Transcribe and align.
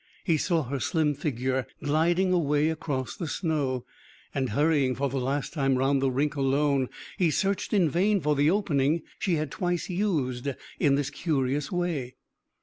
He 0.23 0.35
saw 0.37 0.63
her 0.63 0.79
slim 0.79 1.13
figure 1.13 1.67
gliding 1.83 2.33
away 2.33 2.71
across 2.71 3.15
the 3.15 3.27
snow... 3.27 3.85
and 4.33 4.49
hurrying 4.49 4.95
for 4.95 5.09
the 5.09 5.19
last 5.19 5.53
time 5.53 5.77
round 5.77 6.01
the 6.01 6.09
rink 6.09 6.35
alone 6.35 6.89
he 7.19 7.29
searched 7.29 7.71
in 7.71 7.87
vain 7.87 8.19
for 8.19 8.35
the 8.35 8.49
opening 8.49 9.03
she 9.19 9.35
had 9.35 9.51
twice 9.51 9.91
used 9.91 10.47
in 10.79 10.95
this 10.95 11.11
curious 11.11 11.71
way. 11.71 12.15